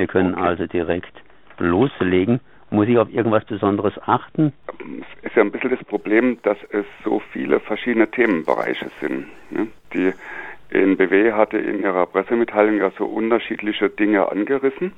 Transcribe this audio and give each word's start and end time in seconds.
Wir 0.00 0.06
können 0.06 0.32
okay. 0.32 0.42
also 0.42 0.66
direkt 0.66 1.12
loslegen. 1.58 2.40
Muss 2.70 2.88
ich 2.88 2.96
auf 2.96 3.12
irgendwas 3.12 3.44
Besonderes 3.44 3.92
achten? 4.06 4.54
Es 5.22 5.26
ist 5.26 5.36
ja 5.36 5.42
ein 5.42 5.50
bisschen 5.52 5.68
das 5.68 5.84
Problem, 5.84 6.38
dass 6.42 6.56
es 6.70 6.86
so 7.04 7.20
viele 7.32 7.60
verschiedene 7.60 8.10
Themenbereiche 8.10 8.90
sind. 8.98 9.26
Ne? 9.50 9.66
Die 9.92 10.14
NBW 10.70 11.32
hatte 11.32 11.58
in 11.58 11.82
ihrer 11.82 12.06
Pressemitteilung 12.06 12.78
ja 12.78 12.90
so 12.96 13.04
unterschiedliche 13.04 13.90
Dinge 13.90 14.26
angerissen. 14.32 14.92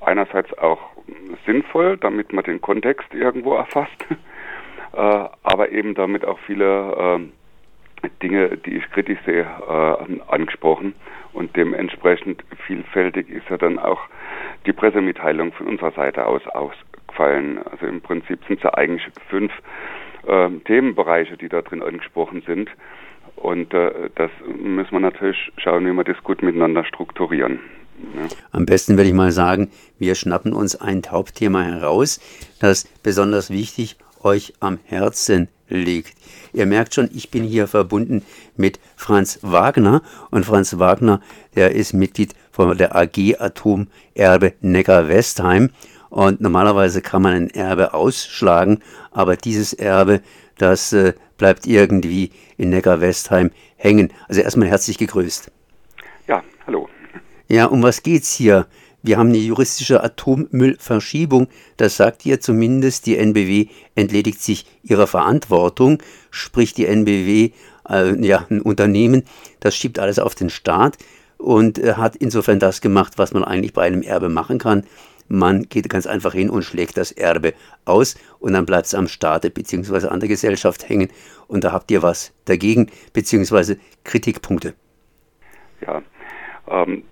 Einerseits 0.00 0.56
auch 0.56 0.78
sinnvoll, 1.44 1.96
damit 1.96 2.32
man 2.32 2.44
den 2.44 2.60
Kontext 2.60 3.12
irgendwo 3.12 3.54
erfasst, 3.54 4.06
äh, 4.92 5.24
aber 5.42 5.72
eben 5.72 5.96
damit 5.96 6.24
auch 6.24 6.38
viele 6.46 7.18
äh, 7.18 7.37
Dinge, 8.22 8.56
die 8.56 8.76
ich 8.76 8.90
kritisch 8.90 9.18
sehe, 9.24 9.42
äh, 9.42 10.32
angesprochen. 10.32 10.94
Und 11.32 11.54
dementsprechend 11.56 12.42
vielfältig 12.66 13.28
ist 13.28 13.48
ja 13.48 13.56
dann 13.56 13.78
auch 13.78 14.00
die 14.66 14.72
Pressemitteilung 14.72 15.52
von 15.52 15.66
unserer 15.66 15.92
Seite 15.92 16.26
aus 16.26 16.42
ausgefallen. 16.48 17.60
Also 17.70 17.86
im 17.86 18.00
Prinzip 18.00 18.40
sind 18.46 18.58
es 18.58 18.64
ja 18.64 18.74
eigentlich 18.74 19.06
fünf 19.28 19.52
äh, 20.26 20.50
Themenbereiche, 20.64 21.36
die 21.36 21.48
da 21.48 21.62
drin 21.62 21.82
angesprochen 21.82 22.42
sind. 22.46 22.70
Und 23.36 23.72
äh, 23.72 24.10
das 24.16 24.30
müssen 24.46 24.92
wir 24.92 25.00
natürlich 25.00 25.52
schauen, 25.58 25.86
wie 25.86 25.92
wir 25.92 26.04
das 26.04 26.22
gut 26.24 26.42
miteinander 26.42 26.84
strukturieren. 26.84 27.60
Ja. 28.14 28.28
Am 28.52 28.66
besten 28.66 28.96
würde 28.96 29.08
ich 29.08 29.14
mal 29.14 29.32
sagen, 29.32 29.70
wir 29.98 30.14
schnappen 30.14 30.52
uns 30.52 30.80
ein 30.80 31.02
Hauptthema 31.08 31.62
heraus, 31.62 32.20
das 32.60 32.84
besonders 33.02 33.50
wichtig 33.50 33.96
euch 34.24 34.54
am 34.60 34.78
Herzen 34.84 35.48
liegt. 35.68 36.14
Ihr 36.52 36.66
merkt 36.66 36.94
schon, 36.94 37.10
ich 37.12 37.30
bin 37.30 37.44
hier 37.44 37.66
verbunden 37.66 38.24
mit 38.56 38.80
Franz 38.96 39.38
Wagner 39.42 40.02
und 40.30 40.46
Franz 40.46 40.78
Wagner, 40.78 41.20
der 41.54 41.72
ist 41.74 41.92
Mitglied 41.92 42.34
von 42.50 42.76
der 42.76 42.96
AG 42.96 43.36
Atomerbe 43.38 44.54
Neckar-Westheim 44.60 45.70
und 46.10 46.40
normalerweise 46.40 47.02
kann 47.02 47.22
man 47.22 47.34
ein 47.34 47.50
Erbe 47.50 47.94
ausschlagen, 47.94 48.80
aber 49.10 49.36
dieses 49.36 49.72
Erbe, 49.72 50.22
das 50.56 50.92
äh, 50.92 51.12
bleibt 51.36 51.66
irgendwie 51.66 52.32
in 52.56 52.70
Neckar-Westheim 52.70 53.50
hängen. 53.76 54.12
Also 54.26 54.40
erstmal 54.40 54.68
herzlich 54.68 54.98
gegrüßt. 54.98 55.50
Ja, 56.26 56.42
hallo. 56.66 56.88
Ja, 57.48 57.66
um 57.66 57.82
was 57.82 58.02
geht's 58.02 58.32
hier? 58.32 58.66
Wir 59.02 59.16
haben 59.16 59.28
eine 59.28 59.38
juristische 59.38 60.02
Atommüllverschiebung. 60.02 61.48
Das 61.76 61.96
sagt 61.96 62.26
ihr 62.26 62.40
zumindest. 62.40 63.06
Die 63.06 63.16
NBW 63.16 63.66
entledigt 63.94 64.42
sich 64.42 64.66
ihrer 64.82 65.06
Verantwortung. 65.06 66.02
Sprich, 66.30 66.74
die 66.74 66.86
NBW, 66.86 67.50
äh, 67.88 68.26
ja, 68.26 68.46
ein 68.50 68.60
Unternehmen, 68.60 69.22
das 69.60 69.76
schiebt 69.76 69.98
alles 69.98 70.18
auf 70.18 70.34
den 70.34 70.50
Staat 70.50 70.98
und 71.36 71.78
äh, 71.78 71.94
hat 71.94 72.16
insofern 72.16 72.58
das 72.58 72.80
gemacht, 72.80 73.14
was 73.16 73.32
man 73.32 73.44
eigentlich 73.44 73.72
bei 73.72 73.82
einem 73.82 74.02
Erbe 74.02 74.28
machen 74.28 74.58
kann. 74.58 74.84
Man 75.28 75.68
geht 75.68 75.88
ganz 75.90 76.06
einfach 76.06 76.32
hin 76.32 76.50
und 76.50 76.62
schlägt 76.62 76.96
das 76.96 77.12
Erbe 77.12 77.52
aus 77.84 78.16
und 78.40 78.54
dann 78.54 78.66
bleibt 78.66 78.86
es 78.86 78.94
am 78.94 79.08
Staate 79.08 79.50
bzw. 79.50 80.08
an 80.08 80.20
der 80.20 80.28
Gesellschaft 80.28 80.88
hängen. 80.88 81.08
Und 81.46 81.64
da 81.64 81.72
habt 81.72 81.90
ihr 81.90 82.02
was 82.02 82.32
dagegen 82.46 82.90
bzw. 83.12 83.76
Kritikpunkte. 84.04 84.74
Ja, 85.82 86.02
ähm, 86.66 87.04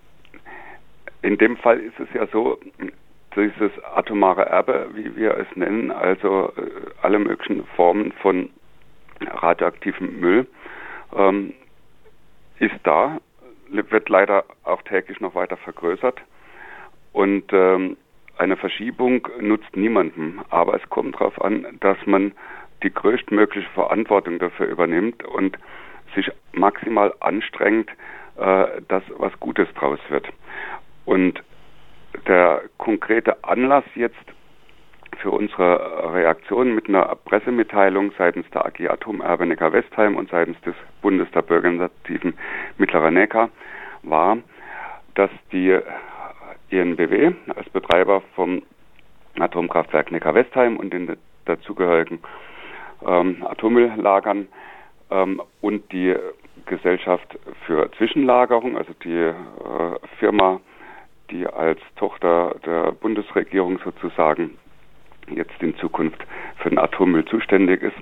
in 1.27 1.37
dem 1.37 1.57
Fall 1.57 1.81
ist 1.81 1.99
es 1.99 2.07
ja 2.13 2.25
so, 2.27 2.57
dieses 3.35 3.71
atomare 3.83 4.45
Erbe, 4.45 4.89
wie 4.93 5.13
wir 5.17 5.37
es 5.37 5.55
nennen, 5.55 5.91
also 5.91 6.53
äh, 6.55 6.89
alle 7.01 7.19
möglichen 7.19 7.65
Formen 7.75 8.13
von 8.21 8.49
radioaktivem 9.19 10.21
Müll, 10.21 10.47
ähm, 11.13 11.53
ist 12.59 12.75
da, 12.83 13.19
wird 13.69 14.07
leider 14.07 14.45
auch 14.63 14.81
täglich 14.83 15.19
noch 15.19 15.35
weiter 15.35 15.57
vergrößert. 15.57 16.21
Und 17.11 17.51
ähm, 17.51 17.97
eine 18.37 18.55
Verschiebung 18.55 19.27
nutzt 19.41 19.75
niemandem, 19.75 20.41
aber 20.49 20.75
es 20.75 20.89
kommt 20.89 21.15
darauf 21.15 21.41
an, 21.41 21.67
dass 21.81 21.97
man 22.05 22.31
die 22.83 22.93
größtmögliche 22.93 23.69
Verantwortung 23.71 24.39
dafür 24.39 24.67
übernimmt 24.67 25.25
und 25.25 25.59
sich 26.15 26.31
maximal 26.53 27.13
anstrengt, 27.19 27.89
äh, 28.37 28.81
dass 28.87 29.03
was 29.17 29.37
Gutes 29.41 29.67
draus 29.73 29.99
wird. 30.07 30.27
Und 31.07 31.41
der 32.27 32.63
konkrete 32.77 33.41
Anlass 33.45 33.85
jetzt 33.95 34.15
für 35.19 35.31
unsere 35.31 36.13
Reaktion 36.13 36.75
mit 36.75 36.89
einer 36.89 37.15
Pressemitteilung 37.23 38.11
seitens 38.17 38.45
der 38.49 38.65
AG 38.65 38.89
Atomerbe 38.89 39.45
Neckar-Westheim 39.45 40.17
und 40.17 40.29
seitens 40.29 40.59
des 40.61 40.75
Bundes 41.01 41.31
der 41.31 41.43
Bürgerinitiativen 41.43 42.33
Mittlerer 42.77 43.09
Neckar 43.09 43.49
war, 44.03 44.37
dass 45.15 45.31
die 45.53 45.79
ENBW 46.71 47.31
als 47.55 47.69
Betreiber 47.69 48.21
vom 48.35 48.63
Atomkraftwerk 49.39 50.11
Neckar-Westheim 50.11 50.75
und 50.75 50.91
den 50.91 51.15
dazugehörigen 51.45 52.19
ähm, 53.07 53.47
Atommülllagern 53.47 54.49
ähm, 55.09 55.41
und 55.61 55.89
die 55.93 56.13
Gesellschaft 56.65 57.39
für 57.65 57.89
Zwischenlagerung, 57.93 58.77
also 58.77 58.91
die 59.05 59.13
äh, 59.13 59.33
Firma, 60.19 60.59
die 61.31 61.47
als 61.47 61.79
Tochter 61.95 62.55
der 62.65 62.91
Bundesregierung 62.91 63.79
sozusagen 63.83 64.57
jetzt 65.29 65.61
in 65.61 65.75
Zukunft 65.77 66.25
für 66.57 66.69
den 66.69 66.79
Atommüll 66.79 67.25
zuständig 67.25 67.81
ist, 67.81 67.97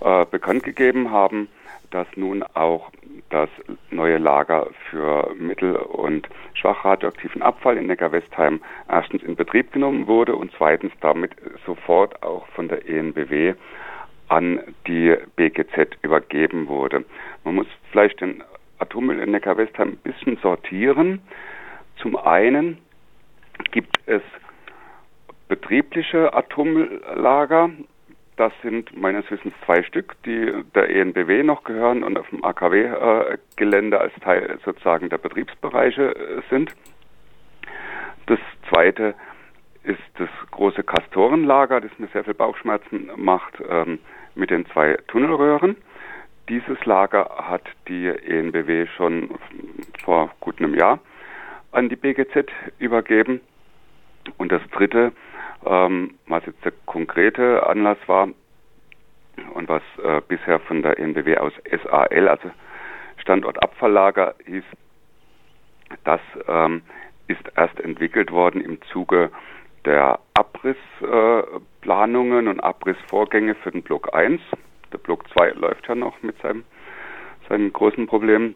äh, 0.00 0.26
bekannt 0.30 0.64
gegeben 0.64 1.10
haben, 1.10 1.48
dass 1.90 2.06
nun 2.16 2.42
auch 2.54 2.90
das 3.30 3.48
neue 3.90 4.18
Lager 4.18 4.68
für 4.90 5.32
mittel- 5.38 5.76
und 5.76 6.28
schwach 6.54 6.84
radioaktiven 6.84 7.42
Abfall 7.42 7.76
in 7.76 7.86
Neckar-Westheim 7.86 8.60
erstens 8.88 9.22
in 9.22 9.36
Betrieb 9.36 9.72
genommen 9.72 10.06
wurde 10.06 10.34
und 10.34 10.52
zweitens 10.56 10.92
damit 11.00 11.32
sofort 11.64 12.22
auch 12.22 12.46
von 12.48 12.68
der 12.68 12.88
ENBW 12.88 13.54
an 14.28 14.60
die 14.86 15.16
BGZ 15.36 15.96
übergeben 16.02 16.66
wurde. 16.68 17.04
Man 17.44 17.54
muss 17.54 17.66
vielleicht 17.92 18.20
den 18.20 18.42
Atommüll 18.78 19.20
in 19.20 19.30
Neckar-Westheim 19.30 19.90
ein 19.90 19.96
bisschen 19.98 20.36
sortieren. 20.38 21.20
Zum 21.96 22.16
einen 22.16 22.78
gibt 23.70 23.98
es 24.06 24.22
betriebliche 25.48 26.34
Atommülllager, 26.34 27.70
das 28.36 28.52
sind 28.62 28.96
meines 29.00 29.30
Wissens 29.30 29.54
zwei 29.64 29.82
Stück, 29.84 30.16
die 30.24 30.52
der 30.74 30.90
ENBW 30.90 31.44
noch 31.44 31.62
gehören 31.62 32.02
und 32.02 32.18
auf 32.18 32.28
dem 32.30 32.44
AKW-Gelände 32.44 34.00
als 34.00 34.12
Teil 34.20 34.58
sozusagen 34.64 35.08
der 35.08 35.18
Betriebsbereiche 35.18 36.16
äh, 36.16 36.42
sind. 36.50 36.74
Das 38.26 38.40
zweite 38.68 39.14
ist 39.84 40.02
das 40.18 40.28
große 40.50 40.82
Kastorenlager, 40.82 41.80
das 41.80 41.96
mir 41.98 42.08
sehr 42.08 42.24
viel 42.24 42.34
Bauchschmerzen 42.34 43.10
macht, 43.16 43.54
ähm, 43.68 44.00
mit 44.34 44.50
den 44.50 44.66
zwei 44.66 44.96
Tunnelröhren. 45.06 45.76
Dieses 46.48 46.84
Lager 46.84 47.30
hat 47.38 47.62
die 47.86 48.08
ENBW 48.08 48.86
schon 48.96 49.30
vor 50.02 50.30
gut 50.40 50.58
einem 50.58 50.74
Jahr 50.74 50.98
an 51.74 51.88
die 51.88 51.96
BGZ 51.96 52.46
übergeben. 52.78 53.40
Und 54.38 54.52
das 54.52 54.62
dritte 54.72 55.12
ähm, 55.66 56.14
was 56.26 56.44
jetzt 56.46 56.64
der 56.64 56.72
konkrete 56.86 57.66
Anlass 57.66 57.98
war 58.06 58.28
und 59.54 59.68
was 59.68 59.82
äh, 60.02 60.22
bisher 60.26 60.58
von 60.60 60.80
der 60.82 60.98
NBW 60.98 61.36
aus 61.38 61.52
SAL, 61.64 62.28
also 62.28 62.50
Standortabfalllager 63.18 64.34
hieß, 64.46 64.64
das 66.04 66.20
ähm, 66.48 66.80
ist 67.28 67.42
erst 67.56 67.78
entwickelt 67.80 68.30
worden 68.30 68.60
im 68.60 68.80
Zuge 68.92 69.30
der 69.84 70.20
Abrissplanungen 70.34 72.46
äh, 72.46 72.50
und 72.50 72.60
Abrissvorgänge 72.60 73.54
für 73.56 73.70
den 73.70 73.82
Block 73.82 74.14
1. 74.14 74.40
Der 74.92 74.98
Block 74.98 75.26
2 75.30 75.52
läuft 75.52 75.88
ja 75.88 75.94
noch 75.94 76.20
mit 76.22 76.38
seinem, 76.42 76.64
seinen 77.48 77.72
großen 77.72 78.06
Problemen. 78.06 78.54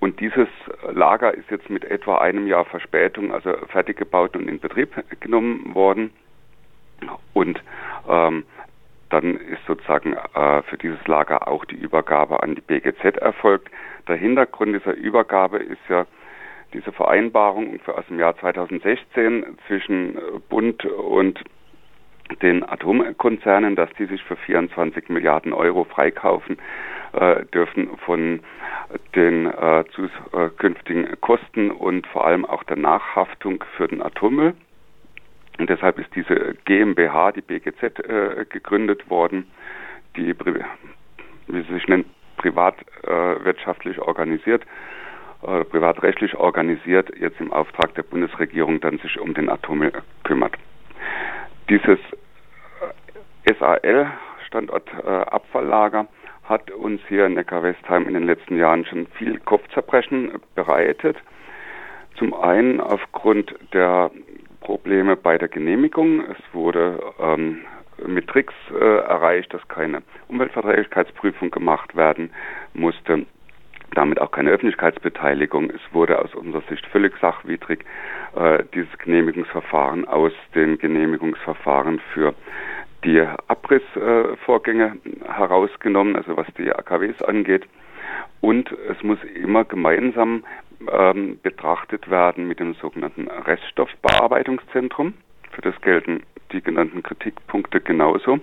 Und 0.00 0.20
dieses 0.20 0.48
Lager 0.92 1.32
ist 1.34 1.50
jetzt 1.50 1.70
mit 1.70 1.84
etwa 1.84 2.18
einem 2.18 2.46
Jahr 2.46 2.64
Verspätung, 2.64 3.32
also 3.32 3.54
fertig 3.68 3.96
gebaut 3.96 4.36
und 4.36 4.48
in 4.48 4.60
Betrieb 4.60 4.90
genommen 5.20 5.74
worden. 5.74 6.10
Und 7.32 7.62
ähm, 8.08 8.44
dann 9.10 9.36
ist 9.36 9.64
sozusagen 9.66 10.14
äh, 10.14 10.62
für 10.62 10.76
dieses 10.76 11.06
Lager 11.06 11.48
auch 11.48 11.64
die 11.64 11.76
Übergabe 11.76 12.42
an 12.42 12.54
die 12.54 12.60
BGZ 12.60 13.16
erfolgt. 13.18 13.70
Der 14.08 14.16
Hintergrund 14.16 14.74
dieser 14.74 14.94
Übergabe 14.94 15.58
ist 15.58 15.80
ja 15.88 16.06
diese 16.72 16.92
Vereinbarung 16.92 17.78
aus 17.86 18.06
dem 18.08 18.18
Jahr 18.18 18.36
2016 18.36 19.46
zwischen 19.66 20.18
Bund 20.48 20.84
und 20.84 21.42
den 22.42 22.68
Atomkonzernen, 22.68 23.76
dass 23.76 23.90
die 23.98 24.06
sich 24.06 24.22
für 24.24 24.36
24 24.36 25.08
Milliarden 25.08 25.52
Euro 25.52 25.84
freikaufen 25.84 26.58
dürfen 27.52 27.96
von 27.98 28.40
den 29.14 29.46
äh, 29.46 29.84
zukünftigen 29.92 31.20
Kosten 31.20 31.70
und 31.70 32.06
vor 32.08 32.26
allem 32.26 32.44
auch 32.44 32.64
der 32.64 32.76
Nachhaftung 32.76 33.64
für 33.76 33.88
den 33.88 34.02
Atommüll. 34.02 34.54
Und 35.58 35.70
deshalb 35.70 35.98
ist 35.98 36.14
diese 36.14 36.54
GmbH, 36.64 37.32
die 37.32 37.40
BGZ, 37.40 37.82
äh, 37.82 38.44
gegründet 38.48 39.08
worden, 39.08 39.46
die, 40.16 40.34
wie 41.46 41.62
sie 41.62 41.72
sich 41.72 41.86
nennt, 41.88 42.06
privatwirtschaftlich 42.36 43.98
äh, 43.98 44.00
organisiert 44.00 44.64
äh, 45.46 45.64
privatrechtlich 45.64 46.34
organisiert, 46.36 47.14
jetzt 47.18 47.38
im 47.38 47.52
Auftrag 47.52 47.94
der 47.96 48.02
Bundesregierung 48.02 48.80
dann 48.80 48.98
sich 48.98 49.18
um 49.20 49.34
den 49.34 49.50
Atommüll 49.50 49.92
kümmert. 50.22 50.54
Dieses 51.68 51.98
äh, 53.44 53.54
SAL, 53.58 54.10
Standort 54.46 54.88
äh, 55.04 55.08
Abfalllager, 55.08 56.06
hat 56.44 56.70
uns 56.70 57.00
hier 57.08 57.26
in 57.26 57.34
Neckar-Westheim 57.34 58.06
in 58.06 58.14
den 58.14 58.26
letzten 58.26 58.56
Jahren 58.56 58.84
schon 58.84 59.06
viel 59.18 59.38
Kopfzerbrechen 59.40 60.32
bereitet. 60.54 61.16
Zum 62.16 62.34
einen 62.34 62.80
aufgrund 62.80 63.54
der 63.72 64.10
Probleme 64.60 65.16
bei 65.16 65.38
der 65.38 65.48
Genehmigung. 65.48 66.22
Es 66.30 66.54
wurde 66.54 66.98
ähm, 67.20 67.60
mit 68.06 68.28
Tricks 68.28 68.54
äh, 68.70 68.98
erreicht, 68.98 69.52
dass 69.54 69.66
keine 69.68 70.02
Umweltverträglichkeitsprüfung 70.28 71.50
gemacht 71.50 71.96
werden 71.96 72.30
musste. 72.72 73.26
Damit 73.94 74.20
auch 74.20 74.30
keine 74.30 74.50
Öffentlichkeitsbeteiligung. 74.50 75.70
Es 75.70 75.80
wurde 75.92 76.18
aus 76.18 76.34
unserer 76.34 76.62
Sicht 76.68 76.84
völlig 76.86 77.14
sachwidrig 77.20 77.84
äh, 78.34 78.64
dieses 78.74 78.96
Genehmigungsverfahren 78.98 80.06
aus 80.08 80.32
den 80.54 80.78
Genehmigungsverfahren 80.78 82.00
für 82.12 82.34
die 83.04 83.20
Abrissvorgänge 83.48 84.96
äh, 85.04 85.32
herausgenommen, 85.32 86.16
also 86.16 86.36
was 86.36 86.46
die 86.56 86.72
AKWs 86.72 87.22
angeht. 87.22 87.66
Und 88.40 88.70
es 88.88 89.02
muss 89.02 89.18
immer 89.34 89.64
gemeinsam 89.64 90.44
ähm, 90.90 91.38
betrachtet 91.42 92.10
werden 92.10 92.46
mit 92.48 92.60
dem 92.60 92.74
sogenannten 92.74 93.28
Reststoffbearbeitungszentrum. 93.28 95.14
Für 95.50 95.62
das 95.62 95.80
gelten 95.80 96.22
die 96.52 96.62
genannten 96.62 97.02
Kritikpunkte 97.02 97.80
genauso. 97.80 98.38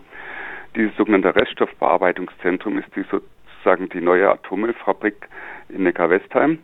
Dieses 0.76 0.96
sogenannte 0.96 1.36
Reststoffbearbeitungszentrum 1.36 2.78
ist 2.78 2.88
die 2.96 3.04
sozusagen 3.04 3.90
die 3.90 4.02
neue 4.02 4.30
Atommüllfabrik 4.30 5.28
in 5.70 5.84
Neckar-Westheim, 5.84 6.60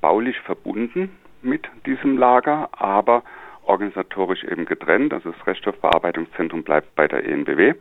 baulich 0.00 0.38
verbunden 0.40 1.10
mit 1.42 1.68
diesem 1.86 2.16
Lager, 2.16 2.68
aber 2.72 3.22
organisatorisch 3.66 4.44
eben 4.44 4.64
getrennt. 4.64 5.12
Also 5.12 5.32
das 5.32 5.46
Reststoffbearbeitungszentrum 5.46 6.62
bleibt 6.62 6.94
bei 6.94 7.08
der 7.08 7.24
ENBW. 7.24 7.68
Äh, 7.70 7.74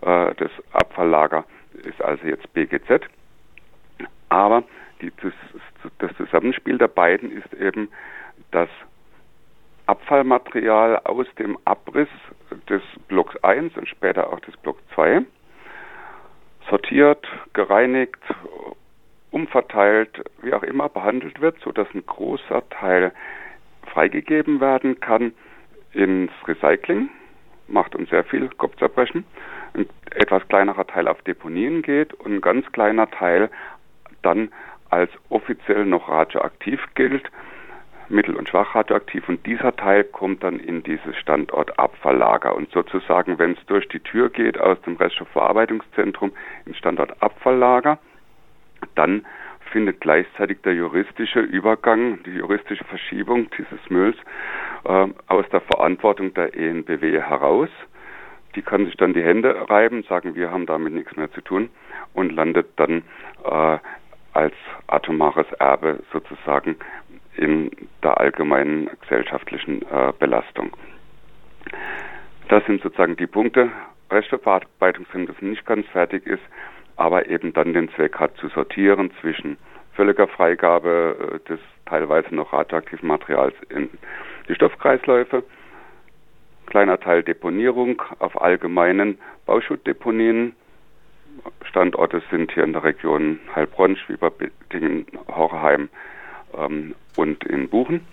das 0.00 0.50
Abfalllager 0.72 1.44
ist 1.84 2.02
also 2.02 2.26
jetzt 2.26 2.52
BGZ. 2.52 3.06
Aber 4.28 4.64
die, 5.00 5.12
das, 5.22 5.32
das 5.98 6.16
Zusammenspiel 6.16 6.78
der 6.78 6.88
beiden 6.88 7.30
ist 7.30 7.52
eben, 7.54 7.88
dass 8.50 8.68
Abfallmaterial 9.86 10.98
aus 11.04 11.26
dem 11.38 11.58
Abriss 11.64 12.08
des 12.68 12.82
Blocks 13.08 13.36
1 13.42 13.76
und 13.76 13.88
später 13.88 14.32
auch 14.32 14.40
des 14.40 14.56
Blocks 14.58 14.82
2 14.94 15.22
sortiert, 16.70 17.26
gereinigt, 17.52 18.22
umverteilt, 19.30 20.22
wie 20.42 20.54
auch 20.54 20.62
immer 20.62 20.88
behandelt 20.88 21.40
wird, 21.40 21.58
sodass 21.60 21.88
ein 21.94 22.06
großer 22.06 22.68
Teil 22.70 23.12
freigegeben 23.86 24.60
werden 24.60 25.00
kann 25.00 25.32
ins 25.92 26.32
Recycling, 26.46 27.10
macht 27.68 27.94
uns 27.94 28.10
sehr 28.10 28.24
viel 28.24 28.48
Kopfzerbrechen, 28.48 29.24
ein 29.74 29.86
etwas 30.10 30.46
kleinerer 30.48 30.86
Teil 30.86 31.08
auf 31.08 31.22
Deponien 31.22 31.82
geht 31.82 32.12
und 32.14 32.34
ein 32.34 32.40
ganz 32.40 32.70
kleiner 32.72 33.10
Teil 33.10 33.50
dann 34.22 34.50
als 34.90 35.10
offiziell 35.30 35.86
noch 35.86 36.08
radioaktiv 36.08 36.80
gilt, 36.94 37.30
mittel- 38.08 38.36
und 38.36 38.48
schwach 38.48 38.74
radioaktiv. 38.74 39.28
Und 39.28 39.46
dieser 39.46 39.74
Teil 39.74 40.04
kommt 40.04 40.44
dann 40.44 40.60
in 40.60 40.82
dieses 40.82 41.16
Standortabfalllager. 41.16 42.54
Und 42.54 42.70
sozusagen, 42.72 43.38
wenn 43.38 43.52
es 43.52 43.66
durch 43.66 43.88
die 43.88 44.00
Tür 44.00 44.28
geht 44.28 44.60
aus 44.60 44.80
dem 44.82 44.96
Reststoffverarbeitungszentrum 44.96 46.32
ins 46.66 46.76
Standortabfalllager, 46.76 47.98
dann 48.94 49.24
findet 49.72 50.00
gleichzeitig 50.00 50.60
der 50.62 50.74
juristische 50.74 51.40
Übergang, 51.40 52.22
die 52.24 52.32
juristische 52.32 52.84
Verschiebung 52.84 53.48
dieses 53.58 53.90
Mülls 53.90 54.16
äh, 54.84 55.06
aus 55.26 55.48
der 55.50 55.62
Verantwortung 55.62 56.32
der 56.34 56.54
ENBW 56.54 57.20
heraus. 57.20 57.70
Die 58.54 58.62
kann 58.62 58.84
sich 58.84 58.96
dann 58.96 59.14
die 59.14 59.22
Hände 59.22 59.68
reiben, 59.70 60.02
sagen, 60.04 60.34
wir 60.34 60.50
haben 60.50 60.66
damit 60.66 60.92
nichts 60.92 61.16
mehr 61.16 61.32
zu 61.32 61.40
tun 61.40 61.70
und 62.12 62.32
landet 62.32 62.68
dann 62.76 63.02
äh, 63.44 63.78
als 64.34 64.54
atomares 64.86 65.50
Erbe 65.58 66.00
sozusagen 66.12 66.76
in 67.36 67.70
der 68.02 68.18
allgemeinen 68.20 68.90
gesellschaftlichen 69.00 69.82
äh, 69.82 70.12
Belastung. 70.18 70.76
Das 72.48 72.64
sind 72.66 72.82
sozusagen 72.82 73.16
die 73.16 73.26
Punkte. 73.26 73.70
Restverarbeitungszentrum, 74.10 75.34
das 75.34 75.42
nicht 75.42 75.64
ganz 75.64 75.86
fertig 75.88 76.26
ist, 76.26 76.42
aber 76.96 77.28
eben 77.28 77.52
dann 77.52 77.72
den 77.72 77.90
Zweck 77.90 78.18
hat 78.18 78.36
zu 78.36 78.48
sortieren 78.48 79.10
zwischen 79.20 79.56
völliger 79.94 80.28
Freigabe 80.28 81.40
äh, 81.44 81.48
des 81.48 81.60
teilweise 81.86 82.34
noch 82.34 82.52
radioaktiven 82.52 83.08
Materials 83.08 83.54
in 83.68 83.90
die 84.48 84.54
Stoffkreisläufe, 84.54 85.44
kleiner 86.66 86.98
Teil 86.98 87.22
Deponierung 87.22 88.02
auf 88.18 88.40
allgemeinen 88.40 89.18
Bauschuttdeponien, 89.46 90.54
Standorte 91.64 92.22
sind 92.30 92.52
hier 92.52 92.64
in 92.64 92.72
der 92.72 92.84
Region 92.84 93.40
Heilbronn, 93.54 93.96
Schwieberbittingen, 93.96 95.06
Horheim 95.28 95.88
ähm, 96.56 96.94
und 97.16 97.44
in 97.44 97.68
Buchen. 97.68 98.06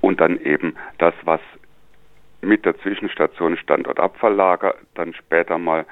Und 0.00 0.20
dann 0.20 0.38
eben 0.40 0.74
das, 0.98 1.14
was 1.24 1.40
mit 2.40 2.64
der 2.64 2.78
Zwischenstation 2.78 3.56
Standortabfalllager 3.56 4.74
dann 4.94 5.12
später 5.14 5.58
mal 5.58 5.84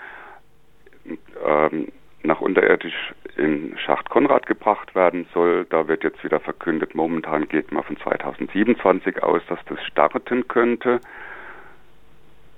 ähm, 1.44 1.88
nach 2.22 2.40
unterirdisch 2.40 3.14
in 3.36 3.76
Schacht 3.78 4.10
Konrad 4.10 4.46
gebracht 4.46 4.94
werden 4.94 5.26
soll. 5.32 5.64
Da 5.70 5.88
wird 5.88 6.04
jetzt 6.04 6.22
wieder 6.22 6.40
verkündet, 6.40 6.94
momentan 6.94 7.48
geht 7.48 7.72
man 7.72 7.82
von 7.82 7.96
2027 7.96 9.22
aus, 9.22 9.42
dass 9.48 9.58
das 9.66 9.82
starten 9.84 10.46
könnte. 10.48 11.00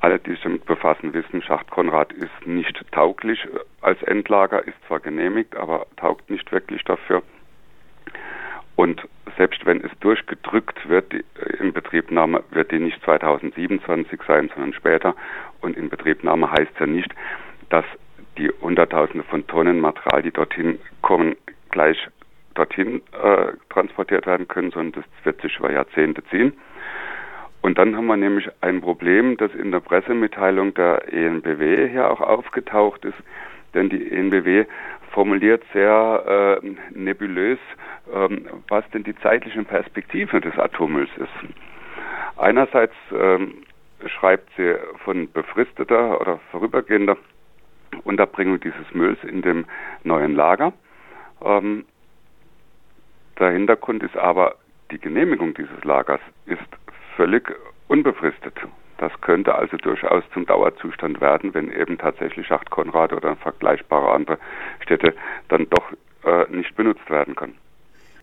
Alle, 0.00 0.18
die 0.18 0.32
sich 0.32 0.40
damit 0.40 0.64
befassen, 0.64 1.14
wissen, 1.14 1.42
Schacht 1.42 1.70
Konrad 1.70 2.12
ist 2.12 2.46
nicht 2.46 2.84
tauglich 2.90 3.46
als 3.82 4.02
Endlager, 4.02 4.66
ist 4.66 4.76
zwar 4.88 4.98
genehmigt, 4.98 5.56
aber 5.56 5.86
taugt 5.96 6.28
nicht 6.28 6.50
wirklich 6.50 6.82
dafür. 6.82 7.22
Und 8.74 9.06
selbst 9.36 9.64
wenn 9.64 9.80
es 9.84 9.90
durchgedrückt 10.00 10.88
wird, 10.88 11.12
die 11.12 11.24
Inbetriebnahme 11.60 12.42
wird 12.50 12.72
die 12.72 12.80
nicht 12.80 13.00
2027 13.04 14.20
sein, 14.26 14.50
sondern 14.52 14.72
später. 14.72 15.14
Und 15.60 15.76
Inbetriebnahme 15.76 16.50
heißt 16.50 16.72
ja 16.80 16.86
nicht, 16.86 17.14
dass 17.70 17.84
die 18.38 18.50
Hunderttausende 18.60 19.24
von 19.24 19.46
Tonnen 19.46 19.80
Material, 19.80 20.22
die 20.22 20.30
dorthin 20.30 20.78
kommen, 21.02 21.36
gleich 21.70 22.08
dorthin 22.54 23.02
äh, 23.12 23.52
transportiert 23.70 24.26
werden 24.26 24.48
können, 24.48 24.70
sondern 24.70 25.02
das 25.02 25.24
wird 25.24 25.40
sich 25.40 25.58
über 25.58 25.72
Jahrzehnte 25.72 26.22
ziehen. 26.24 26.52
Und 27.62 27.78
dann 27.78 27.96
haben 27.96 28.06
wir 28.06 28.16
nämlich 28.16 28.48
ein 28.60 28.80
Problem, 28.80 29.36
das 29.36 29.54
in 29.54 29.70
der 29.70 29.80
Pressemitteilung 29.80 30.74
der 30.74 31.12
ENBW 31.12 31.88
hier 31.88 32.10
auch 32.10 32.20
aufgetaucht 32.20 33.04
ist, 33.04 33.16
denn 33.72 33.88
die 33.88 34.10
ENBW 34.10 34.64
formuliert 35.12 35.62
sehr 35.72 36.60
äh, 36.62 36.66
nebulös, 36.90 37.58
ähm, 38.12 38.46
was 38.68 38.88
denn 38.90 39.04
die 39.04 39.14
zeitlichen 39.16 39.64
Perspektiven 39.64 40.40
des 40.40 40.58
Atommülls 40.58 41.10
ist. 41.16 41.52
Einerseits 42.36 42.94
ähm, 43.12 43.54
schreibt 44.06 44.48
sie 44.56 44.74
von 45.04 45.30
befristeter 45.30 46.20
oder 46.20 46.40
vorübergehender 46.50 47.16
Unterbringung 48.04 48.60
dieses 48.60 48.92
Mülls 48.92 49.22
in 49.24 49.42
dem 49.42 49.64
neuen 50.04 50.34
Lager. 50.34 50.72
Ähm, 51.44 51.84
der 53.38 53.50
Hintergrund 53.50 54.02
ist 54.02 54.16
aber, 54.16 54.56
die 54.90 54.98
Genehmigung 54.98 55.54
dieses 55.54 55.82
Lagers 55.84 56.20
ist 56.46 56.60
völlig 57.16 57.54
unbefristet. 57.88 58.54
Das 58.98 59.12
könnte 59.20 59.54
also 59.54 59.76
durchaus 59.78 60.22
zum 60.32 60.46
Dauerzustand 60.46 61.20
werden, 61.20 61.54
wenn 61.54 61.72
eben 61.72 61.98
tatsächlich 61.98 62.46
Schacht 62.46 62.70
Konrad 62.70 63.12
oder 63.12 63.34
vergleichbare 63.36 64.12
andere 64.12 64.38
Städte 64.80 65.14
dann 65.48 65.66
doch 65.70 65.92
äh, 66.24 66.50
nicht 66.50 66.76
benutzt 66.76 67.10
werden 67.10 67.34
können. 67.34 67.56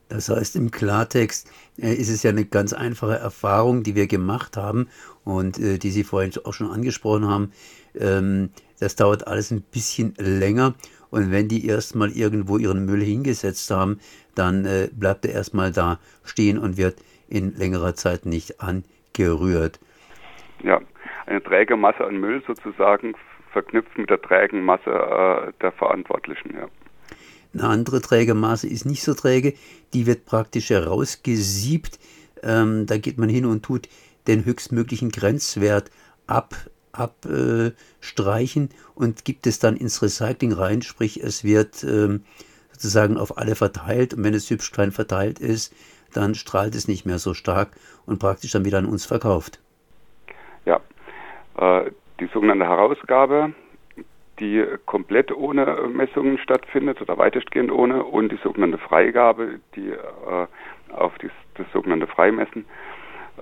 Das 0.10 0.28
heißt, 0.28 0.56
im 0.56 0.72
Klartext 0.72 1.52
äh, 1.78 1.94
ist 1.94 2.10
es 2.10 2.24
ja 2.24 2.32
eine 2.32 2.44
ganz 2.44 2.74
einfache 2.74 3.16
Erfahrung, 3.16 3.84
die 3.84 3.96
wir 3.96 4.08
gemacht 4.08 4.58
haben 4.58 4.90
und 5.24 5.60
äh, 5.60 5.78
die 5.78 5.92
Sie 5.92 6.04
vorhin 6.04 6.32
auch 6.44 6.54
schon 6.54 6.72
angesprochen 6.72 7.28
haben. 7.28 7.52
Ähm, 7.98 8.50
das 8.80 8.96
dauert 8.96 9.28
alles 9.28 9.52
ein 9.52 9.62
bisschen 9.62 10.16
länger 10.18 10.74
und 11.12 11.32
wenn 11.32 11.48
die 11.48 11.68
erstmal 11.68 12.10
irgendwo 12.12 12.58
ihren 12.58 12.86
Müll 12.86 13.02
hingesetzt 13.02 13.70
haben, 13.70 14.00
dann 14.36 14.66
äh, 14.66 14.90
bleibt 14.92 15.26
er 15.26 15.34
erstmal 15.34 15.72
da 15.72 16.00
stehen 16.24 16.58
und 16.58 16.78
wird 16.78 16.96
in 17.28 17.54
längerer 17.56 17.94
Zeit 17.94 18.26
nicht 18.26 18.60
angerührt. 18.62 19.80
Ja, 20.64 20.82
eine 21.28 21.44
träge 21.44 21.78
Masse 21.78 22.04
an 22.04 22.18
Müll 22.18 22.42
sozusagen 22.48 23.14
verknüpft 23.52 23.98
mit 23.98 24.10
der 24.10 24.22
trägen 24.22 24.64
Masse 24.64 25.54
der 25.62 25.72
Verantwortlichen. 25.72 26.56
Ja. 26.56 26.68
Eine 27.54 27.64
andere 27.64 28.02
träge 28.02 28.34
ist 28.64 28.86
nicht 28.86 29.04
so 29.04 29.14
träge, 29.14 29.54
die 29.94 30.06
wird 30.06 30.26
praktisch 30.26 30.70
herausgesiebt. 30.70 32.00
Ähm, 32.44 32.86
da 32.86 32.98
geht 32.98 33.18
man 33.18 33.30
hin 33.30 33.46
und 33.46 33.64
tut 33.64 33.90
den 34.28 34.46
höchstmöglichen 34.46 35.10
Grenzwert 35.10 35.90
ab, 36.28 36.56
abstreichen 36.92 38.70
äh, 38.70 38.74
und 38.96 39.26
gibt 39.26 39.48
es 39.48 39.60
dann 39.60 39.76
ins 39.76 40.02
Recycling 40.02 40.54
rein, 40.54 40.82
sprich 40.82 41.22
es 41.24 41.44
wird 41.44 41.84
ähm, 41.84 42.24
sozusagen 42.72 43.18
auf 43.18 43.38
alle 43.38 43.56
verteilt. 43.56 44.14
Und 44.14 44.24
wenn 44.24 44.34
es 44.34 44.50
hübsch 44.50 44.72
klein 44.72 44.92
verteilt 44.92 45.40
ist, 45.40 45.74
dann 46.14 46.36
strahlt 46.36 46.76
es 46.76 46.88
nicht 46.88 47.06
mehr 47.06 47.20
so 47.20 47.34
stark 47.34 47.72
und 48.06 48.20
praktisch 48.20 48.52
dann 48.52 48.66
wieder 48.66 48.78
an 48.78 48.86
uns 48.86 49.06
verkauft. 49.06 49.60
Ja, 50.66 50.80
äh, 51.58 51.92
die 52.20 52.30
sogenannte 52.34 52.66
Herausgabe, 52.66 53.54
die 54.40 54.64
komplett 54.86 55.32
ohne 55.36 55.88
Messungen 55.94 56.38
stattfindet 56.38 57.02
oder 57.02 57.18
weitestgehend 57.18 57.72
ohne 57.72 58.04
und 58.04 58.32
die 58.32 58.40
sogenannte 58.44 58.78
Freigabe, 58.78 59.60
die 59.76 59.90
äh, 59.90 60.48
auf 60.94 61.18
dies, 61.20 61.32
das 61.56 61.68
sogenannte 61.74 62.08
Freimessen 62.08 62.66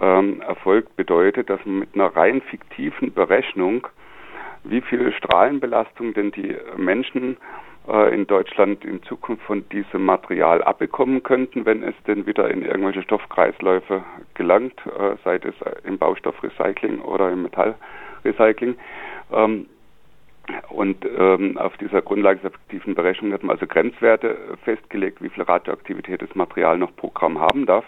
ähm, 0.01 0.41
erfolgt, 0.41 0.95
bedeutet, 0.95 1.49
dass 1.49 1.63
man 1.65 1.79
mit 1.79 1.95
einer 1.95 2.15
rein 2.15 2.41
fiktiven 2.41 3.13
Berechnung, 3.13 3.87
wie 4.63 4.81
viel 4.81 5.11
Strahlenbelastung 5.13 6.13
denn 6.13 6.31
die 6.31 6.55
Menschen 6.75 7.37
äh, 7.87 8.13
in 8.13 8.27
Deutschland 8.27 8.83
in 8.83 9.01
Zukunft 9.03 9.43
von 9.43 9.67
diesem 9.69 10.03
Material 10.05 10.61
abbekommen 10.63 11.23
könnten, 11.23 11.65
wenn 11.65 11.83
es 11.83 11.95
denn 12.05 12.25
wieder 12.25 12.49
in 12.49 12.63
irgendwelche 12.63 13.03
Stoffkreisläufe 13.03 14.03
gelangt, 14.33 14.79
äh, 14.87 15.15
sei 15.23 15.35
es 15.35 15.55
im 15.83 15.97
Baustoffrecycling 15.97 16.99
oder 16.99 17.31
im 17.31 17.43
Metallrecycling. 17.43 18.75
Ähm, 19.31 19.67
und 20.69 21.05
ähm, 21.05 21.57
auf 21.57 21.75
dieser 21.77 22.01
Grundlage 22.01 22.39
der 22.39 22.51
fiktiven 22.51 22.95
Berechnung 22.95 23.33
hat 23.33 23.43
man 23.43 23.55
also 23.55 23.67
Grenzwerte 23.67 24.37
festgelegt, 24.63 25.21
wie 25.21 25.29
viel 25.29 25.43
Radioaktivität 25.43 26.21
das 26.21 26.33
Material 26.35 26.77
noch 26.77 26.95
pro 26.95 27.09
Gramm 27.09 27.39
haben 27.39 27.65
darf. 27.65 27.85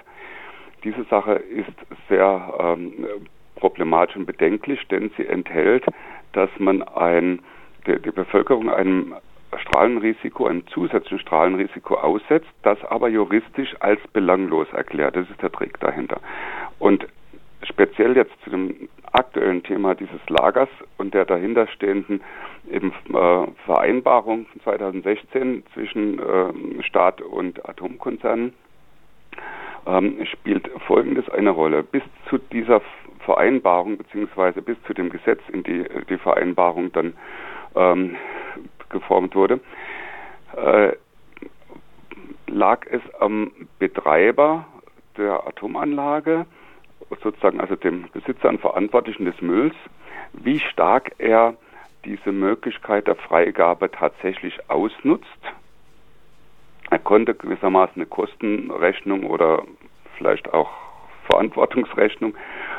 Diese 0.84 1.04
Sache 1.06 1.34
ist 1.34 1.72
sehr 2.08 2.54
ähm, 2.60 2.94
problematisch 3.56 4.16
und 4.16 4.26
bedenklich, 4.26 4.88
denn 4.88 5.12
sie 5.18 5.26
enthält, 5.26 5.86
dass 6.34 6.50
man 6.58 6.84
ein, 6.84 7.40
der, 7.86 8.00
die 8.00 8.12
Bevölkerung 8.12 8.70
einem 8.70 9.16
Strahlenrisiko, 9.58 10.46
einem 10.46 10.66
zusätzlichen 10.68 11.20
Strahlenrisiko 11.20 11.96
aussetzt, 11.96 12.50
das 12.64 12.84
aber 12.86 13.10
juristisch 13.10 13.76
als 13.80 14.00
belanglos 14.14 14.68
erklärt. 14.72 15.16
Das 15.16 15.30
ist 15.30 15.42
der 15.42 15.52
Trick 15.52 15.80
dahinter. 15.80 16.22
Und 16.78 17.08
speziell 17.64 18.16
jetzt 18.16 18.34
zu 18.44 18.50
dem 18.50 18.90
aktuellen 19.12 19.64
Thema 19.64 19.96
dieses 19.96 20.20
Lagers 20.30 20.70
und 20.98 21.14
der 21.14 21.26
dahinterstehenden 21.26 22.22
eben, 22.72 22.94
äh, 23.14 23.48
Vereinbarung 23.66 24.46
von 24.48 24.62
2016 24.62 25.64
zwischen 25.74 26.20
äh, 26.20 26.84
Staat 26.84 27.22
und 27.22 27.68
Atomkonzernen 27.68 28.54
ähm, 29.86 30.26
spielt 30.26 30.70
Folgendes 30.88 31.30
eine 31.30 31.50
Rolle. 31.50 31.84
Bis 31.84 32.04
zu 32.30 32.38
dieser 32.38 32.82
Vereinbarung 33.26 33.98
beziehungsweise 33.98 34.62
bis 34.62 34.78
zu 34.84 34.94
dem 34.94 35.10
Gesetz, 35.10 35.42
in 35.52 35.64
die 35.64 35.86
die 36.10 36.18
Vereinbarung 36.18 36.92
dann 36.92 37.14
ähm, 37.76 38.16
geformt 38.90 39.36
wurde, 39.36 39.60
äh, 40.56 40.94
lag 42.48 42.86
es 42.90 43.02
am 43.20 43.52
Betreiber 43.78 44.66
der 45.18 45.46
Atomanlage, 45.48 46.46
sozusagen 47.22 47.60
also 47.60 47.76
dem 47.76 48.10
Besitzer 48.12 48.50
und 48.50 48.62
Verantwortlichen 48.62 49.26
des 49.26 49.42
Mülls, 49.42 49.76
wie 50.34 50.60
stark 50.60 51.14
er 51.18 51.56
diese 52.06 52.32
Möglichkeit 52.32 53.08
der 53.08 53.16
Freigabe 53.16 53.92
tatsächlich 53.92 54.58
ausnutzt. 54.70 55.28
Er 56.90 57.00
konnte 57.00 57.36
gewissermaßen 57.36 57.96
eine 57.96 58.06
Kostenrechnung 58.06 59.26
oder 59.26 59.64
vielleicht 60.18 60.54
auch 60.54 60.70
Verantwortungsrechnung 61.30 62.36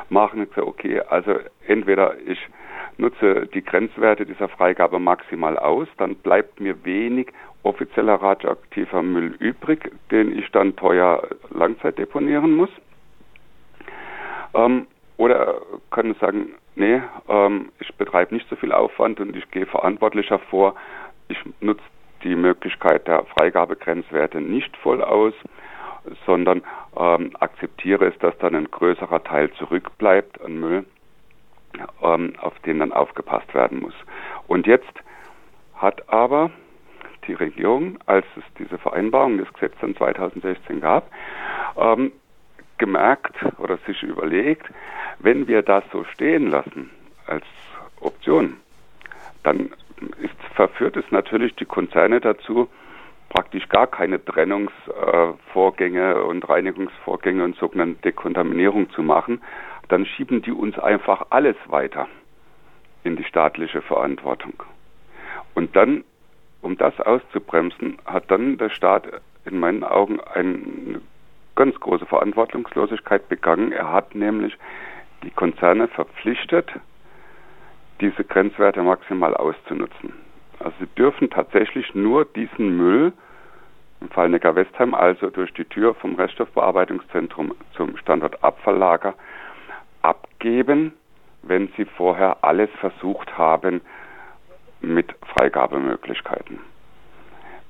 machen 0.08 0.48
gesagt, 0.48 0.66
okay, 0.66 1.00
also 1.00 1.34
entweder 1.66 2.16
ich 2.26 2.38
nutze 2.98 3.46
die 3.46 3.62
Grenzwerte 3.62 4.26
dieser 4.26 4.48
Freigabe 4.48 4.98
maximal 4.98 5.56
aus, 5.58 5.86
dann 5.98 6.16
bleibt 6.16 6.60
mir 6.60 6.84
wenig 6.84 7.28
offizieller 7.62 8.14
radioaktiver 8.14 9.02
Müll 9.02 9.36
übrig, 9.38 9.90
den 10.10 10.36
ich 10.36 10.50
dann 10.50 10.76
teuer 10.76 11.22
Langzeit 11.50 11.98
deponieren 11.98 12.56
muss. 12.56 12.70
Ähm, 14.54 14.86
oder 15.16 15.60
kann 15.90 16.14
sagen, 16.14 16.54
nee, 16.76 17.02
ähm, 17.28 17.70
ich 17.78 17.94
betreibe 17.96 18.34
nicht 18.34 18.48
so 18.48 18.56
viel 18.56 18.72
Aufwand 18.72 19.20
und 19.20 19.36
ich 19.36 19.50
gehe 19.50 19.66
verantwortlicher 19.66 20.38
vor. 20.38 20.74
Ich 21.28 21.38
nutze 21.60 21.82
die 22.24 22.36
Möglichkeit 22.36 23.06
der 23.06 23.24
Freigabegrenzwerte 23.24 24.40
nicht 24.40 24.76
voll 24.78 25.02
aus, 25.02 25.34
sondern 26.26 26.62
ähm, 26.96 27.32
akzeptiere 27.38 28.06
es, 28.06 28.18
dass 28.18 28.36
dann 28.38 28.54
ein 28.54 28.70
größerer 28.70 29.22
Teil 29.22 29.50
zurückbleibt 29.52 30.40
an 30.40 30.58
Müll, 30.58 30.86
ähm, 32.02 32.34
auf 32.40 32.58
den 32.60 32.78
dann 32.78 32.92
aufgepasst 32.92 33.52
werden 33.54 33.80
muss. 33.80 33.94
Und 34.48 34.66
jetzt 34.66 34.92
hat 35.74 36.08
aber 36.12 36.50
die 37.26 37.34
Regierung, 37.34 37.98
als 38.06 38.26
es 38.36 38.44
diese 38.58 38.78
Vereinbarung 38.78 39.38
des 39.38 39.52
Gesetzes 39.52 39.80
dann 39.80 39.96
2016 39.96 40.80
gab, 40.80 41.10
ähm, 41.76 42.12
gemerkt 42.80 43.36
oder 43.58 43.76
sich 43.86 44.02
überlegt, 44.02 44.66
wenn 45.20 45.46
wir 45.46 45.62
das 45.62 45.84
so 45.92 46.02
stehen 46.04 46.48
lassen 46.48 46.90
als 47.26 47.44
Option, 48.00 48.56
dann 49.44 49.70
ist, 50.20 50.34
verführt 50.54 50.96
es 50.96 51.04
natürlich 51.10 51.54
die 51.56 51.66
Konzerne 51.66 52.20
dazu, 52.20 52.68
praktisch 53.28 53.68
gar 53.68 53.86
keine 53.86 54.24
Trennungsvorgänge 54.24 56.12
äh, 56.12 56.20
und 56.20 56.48
Reinigungsvorgänge 56.48 57.44
und 57.44 57.56
sogenannte 57.56 58.00
Dekontaminierung 58.02 58.90
zu 58.90 59.02
machen, 59.02 59.40
dann 59.88 60.06
schieben 60.06 60.42
die 60.42 60.52
uns 60.52 60.78
einfach 60.78 61.26
alles 61.30 61.56
weiter 61.66 62.08
in 63.04 63.16
die 63.16 63.24
staatliche 63.24 63.82
Verantwortung. 63.82 64.62
Und 65.54 65.76
dann, 65.76 66.02
um 66.62 66.78
das 66.78 66.98
auszubremsen, 66.98 67.98
hat 68.06 68.30
dann 68.30 68.56
der 68.56 68.70
Staat 68.70 69.04
in 69.44 69.58
meinen 69.58 69.84
Augen 69.84 70.18
eine 70.20 71.00
ganz 71.60 71.78
große 71.78 72.06
Verantwortungslosigkeit 72.06 73.28
begangen. 73.28 73.70
Er 73.70 73.92
hat 73.92 74.14
nämlich 74.14 74.56
die 75.22 75.30
Konzerne 75.30 75.88
verpflichtet, 75.88 76.70
diese 78.00 78.24
Grenzwerte 78.24 78.82
maximal 78.82 79.36
auszunutzen. 79.36 80.14
Also 80.58 80.72
sie 80.80 80.86
dürfen 80.96 81.28
tatsächlich 81.28 81.94
nur 81.94 82.24
diesen 82.24 82.78
Müll 82.78 83.12
im 84.00 84.08
Fall 84.08 84.30
Neckar-Westheim 84.30 84.94
also 84.94 85.28
durch 85.28 85.52
die 85.52 85.66
Tür 85.66 85.94
vom 85.96 86.14
Reststoffbearbeitungszentrum 86.14 87.54
zum 87.76 87.94
Standort 87.98 88.42
Abfalllager 88.42 89.12
abgeben, 90.00 90.94
wenn 91.42 91.68
sie 91.76 91.84
vorher 91.84 92.38
alles 92.40 92.70
versucht 92.80 93.36
haben 93.36 93.82
mit 94.80 95.14
Freigabemöglichkeiten. 95.36 96.58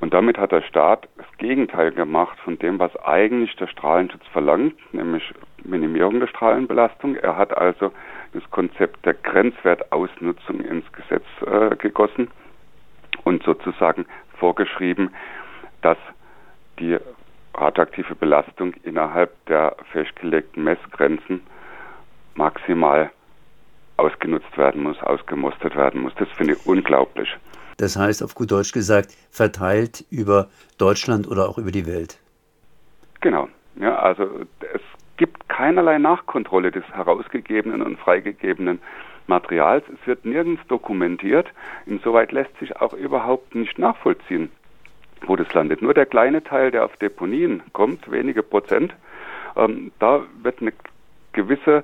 Und 0.00 0.14
damit 0.14 0.38
hat 0.38 0.52
der 0.52 0.62
Staat 0.62 1.08
das 1.18 1.26
Gegenteil 1.36 1.92
gemacht 1.92 2.38
von 2.40 2.58
dem, 2.58 2.78
was 2.78 2.94
eigentlich 3.04 3.54
der 3.56 3.66
Strahlenschutz 3.66 4.26
verlangt, 4.32 4.74
nämlich 4.94 5.22
Minimierung 5.62 6.20
der 6.20 6.26
Strahlenbelastung. 6.26 7.16
Er 7.16 7.36
hat 7.36 7.56
also 7.56 7.92
das 8.32 8.42
Konzept 8.50 9.04
der 9.04 9.14
Grenzwertausnutzung 9.14 10.60
ins 10.60 10.90
Gesetz 10.92 11.24
äh, 11.46 11.76
gegossen 11.76 12.30
und 13.24 13.42
sozusagen 13.42 14.06
vorgeschrieben, 14.38 15.14
dass 15.82 15.98
die 16.78 16.96
radioaktive 17.54 18.14
Belastung 18.14 18.72
innerhalb 18.84 19.32
der 19.46 19.76
festgelegten 19.92 20.64
Messgrenzen 20.64 21.42
maximal 22.34 23.10
ausgenutzt 23.98 24.56
werden 24.56 24.82
muss, 24.82 25.00
ausgemustert 25.02 25.76
werden 25.76 26.00
muss. 26.00 26.14
Das 26.14 26.28
finde 26.30 26.54
ich 26.54 26.66
unglaublich. 26.66 27.28
Das 27.80 27.96
heißt, 27.96 28.22
auf 28.22 28.34
gut 28.34 28.50
Deutsch 28.50 28.72
gesagt, 28.72 29.16
verteilt 29.30 30.04
über 30.10 30.50
Deutschland 30.76 31.26
oder 31.26 31.48
auch 31.48 31.56
über 31.56 31.70
die 31.70 31.86
Welt. 31.86 32.18
Genau. 33.22 33.48
Ja, 33.76 33.98
also 34.00 34.24
es 34.74 34.82
gibt 35.16 35.48
keinerlei 35.48 35.96
Nachkontrolle 35.96 36.72
des 36.72 36.84
herausgegebenen 36.92 37.80
und 37.80 37.98
freigegebenen 37.98 38.80
Materials. 39.28 39.82
Es 39.88 40.06
wird 40.06 40.26
nirgends 40.26 40.60
dokumentiert. 40.68 41.46
Insoweit 41.86 42.32
lässt 42.32 42.54
sich 42.58 42.76
auch 42.76 42.92
überhaupt 42.92 43.54
nicht 43.54 43.78
nachvollziehen, 43.78 44.50
wo 45.22 45.34
das 45.36 45.50
landet. 45.54 45.80
Nur 45.80 45.94
der 45.94 46.04
kleine 46.04 46.44
Teil, 46.44 46.70
der 46.70 46.84
auf 46.84 46.94
Deponien 46.98 47.62
kommt, 47.72 48.10
wenige 48.10 48.42
Prozent, 48.42 48.94
ähm, 49.56 49.90
da 49.98 50.20
wird 50.42 50.60
eine 50.60 50.74
gewisse 51.32 51.82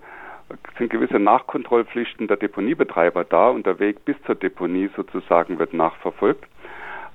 sind 0.79 0.91
gewisse 0.91 1.19
Nachkontrollpflichten 1.19 2.29
der 2.29 2.37
Deponiebetreiber 2.37 3.25
da 3.25 3.49
und 3.51 3.67
der 3.67 3.79
Weg 3.79 4.05
bis 4.05 4.17
zur 4.25 4.35
Deponie 4.35 4.91
sozusagen 4.95 5.59
wird 5.59 5.75
nachverfolgt. 5.75 6.45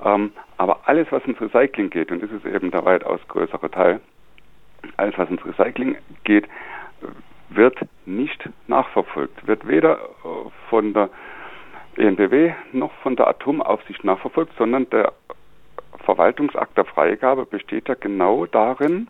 Ähm, 0.03 0.31
aber 0.57 0.81
alles, 0.85 1.07
was 1.11 1.23
ins 1.25 1.39
Recycling 1.39 1.89
geht, 1.89 2.11
und 2.11 2.21
das 2.21 2.31
ist 2.31 2.45
eben 2.45 2.71
der 2.71 2.85
weitaus 2.85 3.19
größere 3.27 3.69
Teil, 3.69 4.01
alles, 4.97 5.17
was 5.17 5.29
ins 5.29 5.45
Recycling 5.45 5.95
geht, 6.23 6.47
wird 7.49 7.77
nicht 8.05 8.49
nachverfolgt, 8.67 9.45
wird 9.47 9.67
weder 9.67 9.95
äh, 9.95 10.49
von 10.69 10.93
der 10.93 11.09
ENBW 11.97 12.53
noch 12.71 12.91
von 13.03 13.15
der 13.15 13.27
Atomaufsicht 13.27 14.03
nachverfolgt, 14.03 14.53
sondern 14.57 14.89
der 14.89 15.13
Verwaltungsakt 16.05 16.77
der 16.77 16.85
Freigabe 16.85 17.45
besteht 17.45 17.89
ja 17.89 17.95
genau 17.95 18.45
darin, 18.45 19.07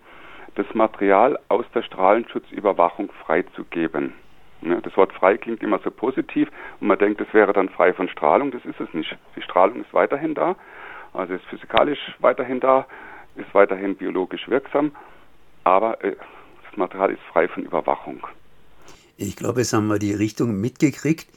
das 0.55 0.65
Material 0.73 1.39
aus 1.49 1.65
der 1.73 1.81
Strahlenschutzüberwachung 1.83 3.11
freizugeben. 3.25 4.13
Das 4.61 4.95
Wort 4.95 5.11
frei 5.13 5.37
klingt 5.37 5.63
immer 5.63 5.79
so 5.79 5.89
positiv 5.89 6.49
und 6.79 6.87
man 6.87 6.99
denkt, 6.99 7.19
das 7.19 7.33
wäre 7.33 7.51
dann 7.51 7.69
frei 7.69 7.93
von 7.93 8.07
Strahlung. 8.09 8.51
Das 8.51 8.63
ist 8.65 8.79
es 8.79 8.93
nicht. 8.93 9.17
Die 9.35 9.41
Strahlung 9.41 9.81
ist 9.81 9.93
weiterhin 9.93 10.35
da. 10.35 10.55
Also 11.13 11.33
ist 11.33 11.45
physikalisch 11.45 12.15
weiterhin 12.19 12.59
da, 12.59 12.85
ist 13.35 13.53
weiterhin 13.53 13.95
biologisch 13.95 14.47
wirksam, 14.47 14.91
aber 15.63 16.03
äh, 16.03 16.15
das 16.67 16.77
Material 16.77 17.11
ist 17.11 17.21
frei 17.31 17.47
von 17.47 17.63
Überwachung. 17.63 18.25
Ich 19.21 19.35
glaube, 19.35 19.61
jetzt 19.61 19.73
haben 19.73 19.85
wir 19.85 19.99
die 19.99 20.15
Richtung 20.15 20.59
mitgekriegt. 20.59 21.27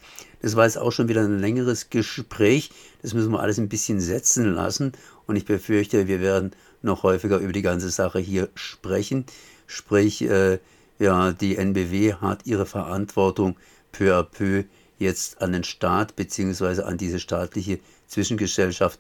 Das 0.41 0.57
war 0.57 0.65
jetzt 0.65 0.79
auch 0.79 0.91
schon 0.91 1.09
wieder 1.09 1.21
ein 1.21 1.39
längeres 1.39 1.91
Gespräch. 1.91 2.71
Das 3.03 3.13
müssen 3.13 3.31
wir 3.31 3.41
alles 3.41 3.59
ein 3.59 3.69
bisschen 3.69 4.01
setzen 4.01 4.55
lassen. 4.55 4.93
Und 5.27 5.37
ich 5.37 5.45
befürchte, 5.45 6.09
wir 6.09 6.21
werden 6.21 6.53
noch 6.81 7.03
häufiger 7.03 7.37
über 7.37 7.53
die 7.53 7.61
ganze 7.61 7.91
Sache 7.91 8.21
hier 8.21 8.49
sprechen. 8.55 9.27
Sprich, 9.67 10.23
äh, 10.23 10.61
ja, 10.99 11.33
die 11.33 11.57
NBW 11.57 12.15
hat 12.15 12.47
ihre 12.47 12.65
Verantwortung 12.65 13.57
peu 13.93 14.19
à 14.19 14.23
peu 14.23 14.65
jetzt 14.99 15.43
an 15.43 15.53
den 15.53 15.65
Staat 15.65 16.17
bzw. 16.17 16.85
an 16.85 16.97
diese 16.97 17.21
staatliche 17.21 17.81
Zwischengesellschaft 18.07 18.99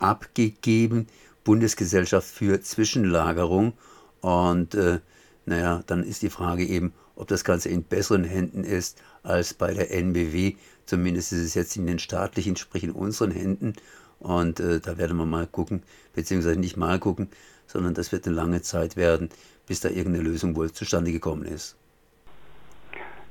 abgegeben. 0.00 1.06
Bundesgesellschaft 1.44 2.26
für 2.26 2.60
Zwischenlagerung. 2.60 3.74
Und 4.22 4.74
äh, 4.74 4.98
naja, 5.46 5.84
dann 5.86 6.02
ist 6.02 6.22
die 6.22 6.30
Frage 6.30 6.64
eben, 6.64 6.92
ob 7.16 7.28
das 7.28 7.44
Ganze 7.44 7.68
in 7.68 7.84
besseren 7.84 8.24
Händen 8.24 8.64
ist 8.64 9.02
als 9.22 9.54
bei 9.54 9.72
der 9.72 9.90
NBW. 9.92 10.54
Zumindest 10.86 11.32
ist 11.32 11.40
es 11.40 11.54
jetzt 11.54 11.76
in 11.76 11.86
den 11.86 11.98
staatlichen, 11.98 12.56
sprich 12.56 12.84
in 12.84 12.90
unseren 12.90 13.30
Händen. 13.30 13.74
Und 14.18 14.60
äh, 14.60 14.80
da 14.80 14.98
werden 14.98 15.16
wir 15.16 15.26
mal 15.26 15.46
gucken, 15.46 15.82
beziehungsweise 16.14 16.58
nicht 16.58 16.76
mal 16.76 16.98
gucken, 16.98 17.28
sondern 17.66 17.94
das 17.94 18.12
wird 18.12 18.26
eine 18.26 18.36
lange 18.36 18.62
Zeit 18.62 18.96
werden, 18.96 19.28
bis 19.66 19.80
da 19.80 19.88
irgendeine 19.88 20.24
Lösung 20.24 20.56
wohl 20.56 20.70
zustande 20.72 21.12
gekommen 21.12 21.44
ist. 21.44 21.76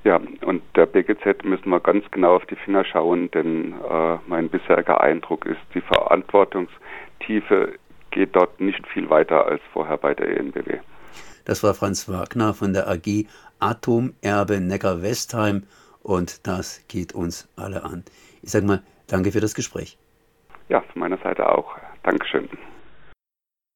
Ja, 0.03 0.19
und 0.45 0.61
der 0.75 0.85
BGZ 0.85 1.45
müssen 1.45 1.69
wir 1.69 1.79
ganz 1.79 2.03
genau 2.11 2.35
auf 2.35 2.45
die 2.47 2.57
Finger 2.57 2.83
schauen, 2.83 3.31
denn 3.31 3.73
äh, 3.89 4.17
mein 4.27 4.49
bisheriger 4.49 4.99
Eindruck 4.99 5.45
ist, 5.45 5.61
die 5.73 5.81
Verantwortungstiefe 5.81 7.75
geht 8.11 8.35
dort 8.35 8.59
nicht 8.59 8.85
viel 8.87 9.09
weiter 9.09 9.45
als 9.45 9.61
vorher 9.71 9.97
bei 9.97 10.13
der 10.13 10.37
ENBW. 10.37 10.79
Das 11.45 11.63
war 11.63 11.73
Franz 11.73 12.07
Wagner 12.09 12.53
von 12.53 12.73
der 12.73 12.89
AG 12.89 13.25
Atomerbe 13.63 14.60
Neckar-Westheim 14.60 15.63
und 16.01 16.46
das 16.48 16.86
geht 16.88 17.13
uns 17.13 17.48
alle 17.55 17.84
an. 17.84 18.03
Ich 18.41 18.51
sage 18.51 18.65
mal, 18.65 18.84
danke 19.08 19.32
für 19.32 19.39
das 19.39 19.55
Gespräch. 19.55 19.98
Ja, 20.70 20.82
von 20.82 21.00
meiner 21.00 21.17
Seite 21.17 21.50
auch. 21.50 21.77
Dankeschön. 22.03 22.50